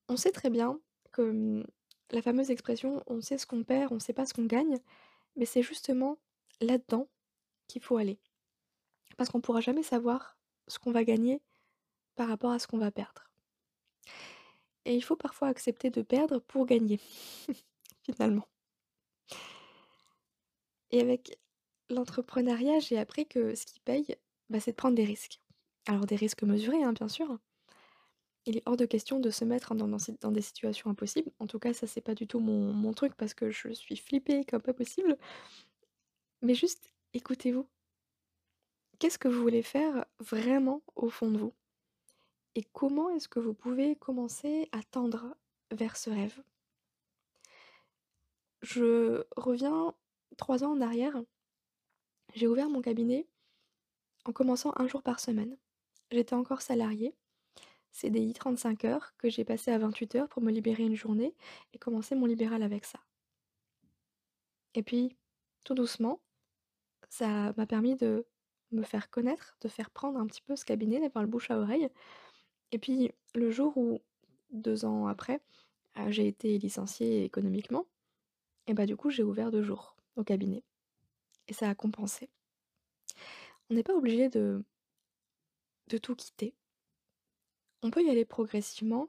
on 0.08 0.16
sait 0.16 0.32
très 0.32 0.50
bien 0.50 0.78
que 1.12 1.22
mmh, 1.22 1.66
la 2.10 2.22
fameuse 2.22 2.50
expression 2.50 3.02
on 3.06 3.20
sait 3.20 3.38
ce 3.38 3.46
qu'on 3.46 3.64
perd, 3.64 3.92
on 3.92 3.96
ne 3.96 4.00
sait 4.00 4.12
pas 4.12 4.26
ce 4.26 4.34
qu'on 4.34 4.44
gagne, 4.44 4.78
mais 5.36 5.46
c'est 5.46 5.62
justement 5.62 6.18
là-dedans 6.60 7.08
qu'il 7.68 7.82
faut 7.82 7.96
aller. 7.96 8.18
Parce 9.16 9.30
qu'on 9.30 9.38
ne 9.38 9.42
pourra 9.42 9.60
jamais 9.60 9.82
savoir 9.82 10.36
ce 10.68 10.78
qu'on 10.78 10.92
va 10.92 11.04
gagner 11.04 11.40
par 12.16 12.28
rapport 12.28 12.50
à 12.50 12.58
ce 12.58 12.66
qu'on 12.66 12.78
va 12.78 12.90
perdre. 12.90 13.31
Et 14.84 14.94
il 14.94 15.02
faut 15.02 15.16
parfois 15.16 15.48
accepter 15.48 15.90
de 15.90 16.02
perdre 16.02 16.38
pour 16.38 16.66
gagner, 16.66 17.00
finalement. 18.04 18.46
Et 20.92 21.00
avec 21.00 21.38
l'entrepreneuriat, 21.90 22.78
j'ai 22.78 22.98
appris 22.98 23.26
que 23.26 23.54
ce 23.56 23.66
qui 23.66 23.80
paye, 23.80 24.16
bah, 24.50 24.60
c'est 24.60 24.70
de 24.72 24.76
prendre 24.76 24.94
des 24.96 25.04
risques. 25.04 25.40
Alors 25.86 26.06
des 26.06 26.16
risques 26.16 26.44
mesurés, 26.44 26.82
hein, 26.84 26.92
bien 26.92 27.08
sûr. 27.08 27.38
Il 28.46 28.56
est 28.56 28.62
hors 28.66 28.76
de 28.76 28.86
question 28.86 29.20
de 29.20 29.30
se 29.30 29.44
mettre 29.44 29.74
dans 29.74 30.32
des 30.32 30.42
situations 30.42 30.90
impossibles. 30.90 31.30
En 31.38 31.46
tout 31.46 31.58
cas, 31.60 31.72
ça, 31.72 31.86
c'est 31.86 32.00
pas 32.00 32.14
du 32.14 32.26
tout 32.26 32.40
mon 32.40 32.72
mon 32.72 32.92
truc 32.92 33.14
parce 33.16 33.34
que 33.34 33.50
je 33.50 33.72
suis 33.72 33.96
flippée 33.96 34.44
comme 34.44 34.62
pas 34.62 34.74
possible. 34.74 35.16
Mais 36.42 36.54
juste 36.54 36.92
écoutez-vous. 37.14 37.66
Qu'est-ce 38.98 39.18
que 39.18 39.28
vous 39.28 39.42
voulez 39.42 39.62
faire 39.62 40.06
vraiment 40.18 40.82
au 40.96 41.10
fond 41.10 41.30
de 41.30 41.36
vous? 41.36 41.52
Et 42.54 42.64
comment 42.72 43.08
est-ce 43.10 43.28
que 43.28 43.40
vous 43.40 43.54
pouvez 43.54 43.96
commencer 43.96 44.68
à 44.72 44.82
tendre 44.82 45.36
vers 45.70 45.96
ce 45.96 46.10
rêve? 46.10 46.42
Je 48.60 49.24
reviens 49.36 49.94
3 50.36 50.64
ans 50.64 50.72
en 50.72 50.80
arrière. 50.80 51.14
J'ai 52.34 52.46
ouvert 52.46 52.68
mon 52.68 52.82
cabinet 52.82 53.26
en 54.24 54.32
commençant 54.32 54.72
un 54.76 54.86
jour 54.86 55.02
par 55.02 55.18
semaine. 55.18 55.56
J'étais 56.10 56.34
encore 56.34 56.62
salariée, 56.62 57.16
CDI 57.90 58.34
35 58.34 58.84
heures 58.84 59.14
que 59.16 59.30
j'ai 59.30 59.44
passé 59.44 59.70
à 59.70 59.78
28 59.78 60.14
heures 60.16 60.28
pour 60.28 60.42
me 60.42 60.50
libérer 60.50 60.82
une 60.82 60.94
journée 60.94 61.34
et 61.72 61.78
commencer 61.78 62.14
mon 62.14 62.26
libéral 62.26 62.62
avec 62.62 62.84
ça. 62.84 63.00
Et 64.74 64.82
puis, 64.82 65.16
tout 65.64 65.74
doucement, 65.74 66.20
ça 67.08 67.52
m'a 67.56 67.66
permis 67.66 67.96
de 67.96 68.26
me 68.70 68.82
faire 68.82 69.10
connaître, 69.10 69.56
de 69.60 69.68
faire 69.68 69.90
prendre 69.90 70.18
un 70.18 70.26
petit 70.26 70.40
peu 70.42 70.56
ce 70.56 70.64
cabinet, 70.64 71.00
d'avoir 71.00 71.24
le 71.24 71.30
bouche 71.30 71.50
à 71.50 71.58
oreille. 71.58 71.90
Et 72.72 72.78
puis, 72.78 73.12
le 73.34 73.50
jour 73.50 73.76
où, 73.76 74.00
2 74.50 74.84
ans 74.84 75.06
après, 75.06 75.40
heu, 75.98 76.10
j'ai 76.10 76.26
été 76.26 76.58
licenciée 76.58 77.24
économiquement 77.24 77.86
et 78.66 78.74
bah, 78.74 78.86
du 78.86 78.96
coup, 78.96 79.10
j'ai 79.10 79.22
ouvert 79.22 79.50
2 79.50 79.62
jours 79.62 79.96
au 80.16 80.24
cabinet 80.24 80.64
et 81.48 81.54
ça 81.54 81.68
a 81.68 81.74
compensé. 81.74 82.30
On 83.70 83.74
n'est 83.74 83.82
pas 83.82 83.94
obligé 83.94 84.28
de 84.28 84.64
de 85.88 85.98
tout 85.98 86.14
quitter. 86.16 86.54
On 87.82 87.90
peut 87.90 88.02
y 88.02 88.10
aller 88.10 88.24
progressivement 88.24 89.08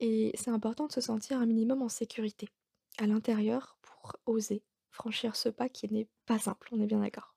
et 0.00 0.32
c'est 0.34 0.50
important 0.50 0.86
de 0.86 0.92
se 0.92 1.00
sentir 1.00 1.38
un 1.40 1.46
minimum 1.46 1.82
en 1.82 1.88
sécurité 1.88 2.48
à 2.98 3.06
l'intérieur 3.06 3.78
pour 3.82 4.16
oser 4.26 4.62
franchir 4.90 5.36
ce 5.36 5.48
pas 5.50 5.68
qui 5.68 5.92
n'est 5.92 6.08
pas 6.26 6.38
simple, 6.38 6.68
on 6.72 6.80
est 6.80 6.86
bien 6.86 7.00
d'accord. 7.00 7.34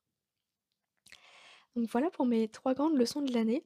Donc 1.75 1.87
voilà 1.89 2.09
pour 2.09 2.25
mes 2.25 2.47
3 2.47 2.73
grandes 2.73 2.97
leçons 2.97 3.21
de 3.21 3.33
l'année. 3.33 3.63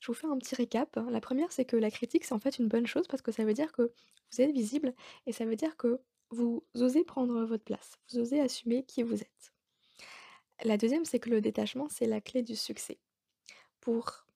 Je 0.00 0.08
vous 0.08 0.14
fais 0.14 0.26
un 0.26 0.36
petit 0.38 0.54
récap. 0.54 0.98
La 1.10 1.20
première, 1.20 1.52
c'est 1.52 1.64
que 1.64 1.76
la 1.76 1.90
critique, 1.90 2.24
c'est 2.24 2.34
en 2.34 2.38
fait 2.38 2.58
une 2.58 2.68
bonne 2.68 2.86
chose 2.86 3.06
parce 3.08 3.22
que 3.22 3.32
ça 3.32 3.44
veut 3.44 3.54
dire 3.54 3.72
que 3.72 3.92
vous 4.32 4.40
êtes 4.40 4.52
visible 4.52 4.94
et 5.26 5.32
ça 5.32 5.44
veut 5.44 5.56
dire 5.56 5.76
que 5.76 6.00
vous 6.30 6.64
osez 6.74 7.04
prendre 7.04 7.44
votre 7.44 7.64
place, 7.64 7.92
vous 8.10 8.18
osez 8.18 8.40
assumer 8.40 8.84
qui 8.84 9.02
vous 9.02 9.22
êtes. 9.22 9.54
La 10.62 10.76
deuxième, 10.76 11.04
c'est 11.04 11.18
que 11.18 11.30
le 11.30 11.40
détachement, 11.40 11.88
c'est 11.88 12.06
la 12.06 12.20
clé 12.20 12.42
du 12.42 12.56
succès. 12.56 12.98
Pour 13.80 14.26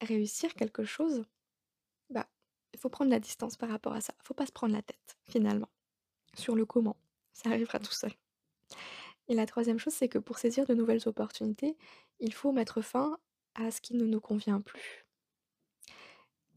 réussir 0.00 0.54
quelque 0.54 0.84
chose, 0.84 1.24
bah, 2.10 2.28
il 2.72 2.80
faut 2.80 2.88
prendre 2.88 3.10
la 3.10 3.20
distance 3.20 3.56
par 3.56 3.68
rapport 3.68 3.92
à 3.92 4.00
ça. 4.00 4.14
Il 4.22 4.26
Faut 4.26 4.34
pas 4.34 4.46
se 4.46 4.52
prendre 4.52 4.74
la 4.74 4.82
tête, 4.82 5.16
finalement, 5.28 5.68
sur 6.34 6.54
le 6.54 6.66
comment. 6.66 6.96
Ça 7.32 7.50
arrivera 7.50 7.78
tout 7.78 7.92
seul. 7.92 8.12
Et 9.28 9.34
la 9.34 9.46
troisième 9.46 9.78
chose, 9.78 9.94
c'est 9.94 10.08
que 10.08 10.18
pour 10.18 10.38
saisir 10.38 10.66
de 10.66 10.74
nouvelles 10.74 11.08
opportunités, 11.08 11.76
il 12.20 12.34
faut 12.34 12.52
mettre 12.52 12.82
fin 12.82 13.18
à 13.54 13.70
ce 13.70 13.80
qui 13.80 13.94
ne 13.94 14.04
nous 14.04 14.20
convient 14.20 14.60
plus. 14.60 15.06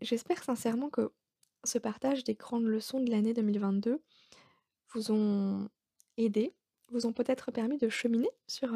J'espère 0.01 0.43
sincèrement 0.43 0.89
que 0.89 1.11
ce 1.63 1.77
partage 1.77 2.23
des 2.23 2.35
grandes 2.35 2.65
leçons 2.65 2.99
de 2.99 3.09
l'année 3.09 3.33
2022 3.33 4.01
vous 4.93 5.11
ont 5.11 5.69
aidé, 6.17 6.53
vous 6.91 7.05
ont 7.05 7.13
peut-être 7.13 7.51
permis 7.51 7.77
de 7.77 7.89
cheminer 7.89 8.29
sur, 8.47 8.69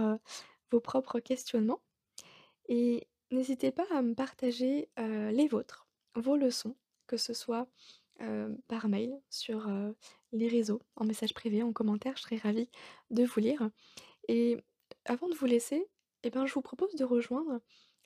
vos 0.71 0.79
propres 0.79 1.19
questionnements 1.19 1.81
et 2.67 3.07
n'hésitez 3.29 3.71
pas 3.71 3.85
à 3.91 4.01
me 4.01 4.15
partager, 4.15 4.89
les 4.97 5.47
vôtres, 5.47 5.87
vos 6.15 6.37
leçons, 6.37 6.75
que 7.07 7.17
ce 7.17 7.33
soit, 7.33 7.67
par 8.67 8.87
mail, 8.87 9.19
sur, 9.29 9.69
les 10.31 10.47
réseaux, 10.47 10.81
en 10.95 11.05
message 11.05 11.33
privé, 11.33 11.61
en 11.61 11.73
commentaire, 11.73 12.15
je 12.15 12.23
serais 12.23 12.37
ravie 12.37 12.69
de 13.09 13.25
vous 13.25 13.39
lire 13.39 13.69
et 14.27 14.57
avant 15.05 15.27
de 15.27 15.35
vous 15.35 15.45
laisser, 15.45 15.87
eh 16.23 16.29
ben, 16.29 16.45
je 16.45 16.53
vous 16.53 16.61
propose 16.61 16.95
de 16.95 17.03
rejoindre 17.03 17.59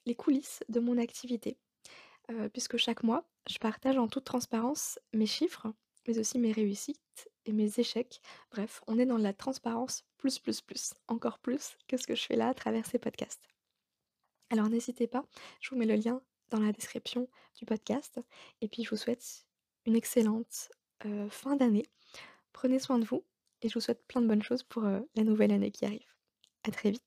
les 0.05 0.15
coulisses 0.15 0.63
de 0.69 0.79
mon 0.79 0.97
activité, 0.97 1.57
heu, 2.31 2.49
puisque 2.49 2.77
chaque 2.77 3.03
mois, 3.03 3.25
je 3.49 3.59
partage 3.59 3.97
en 3.97 4.07
toute 4.07 4.25
transparence 4.25 4.99
mes 5.13 5.25
chiffres, 5.27 5.67
mais 6.07 6.19
aussi 6.19 6.39
mes 6.39 6.51
réussites 6.51 7.29
et 7.45 7.53
mes 7.53 7.79
échecs. 7.79 8.21
Bref, 8.51 8.81
on 8.87 8.99
est 8.99 9.05
dans 9.05 9.17
la 9.17 9.33
transparence 9.33 10.03
plus, 10.17 10.39
plus, 10.39 10.61
plus, 10.61 10.93
encore 11.07 11.39
plus 11.39 11.77
que 11.87 11.97
ce 11.97 12.07
que 12.07 12.15
je 12.15 12.23
fais 12.23 12.35
là 12.35 12.49
à 12.49 12.53
travers 12.53 12.85
ces 12.85 12.99
podcasts. 12.99 13.43
Alors 14.49 14.69
n'hésitez 14.69 15.07
pas, 15.07 15.25
je 15.61 15.69
vous 15.69 15.75
mets 15.77 15.85
le 15.85 15.95
lien 15.95 16.21
dans 16.49 16.59
la 16.59 16.71
description 16.71 17.27
du 17.57 17.65
podcast 17.65 18.19
et 18.61 18.67
puis 18.67 18.83
je 18.83 18.89
vous 18.89 18.95
souhaite 18.97 19.45
une 19.85 19.95
excellente, 19.95 20.69
heu, 21.05 21.27
fin 21.29 21.55
d'année. 21.55 21.85
Prenez 22.53 22.79
soin 22.79 22.99
de 22.99 23.05
vous 23.05 23.25
et 23.63 23.69
je 23.69 23.75
vous 23.75 23.81
souhaite 23.81 24.05
plein 24.07 24.21
de 24.21 24.27
bonnes 24.27 24.43
choses 24.43 24.63
pour, 24.63 24.85
heu, 24.85 25.07
la 25.15 25.23
nouvelle 25.25 25.51
année 25.53 25.71
qui 25.71 25.85
arrive. 25.85 26.07
À 26.65 26.71
très 26.71 26.91
vite. 26.91 27.04